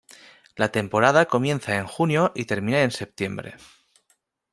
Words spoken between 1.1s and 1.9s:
comienza en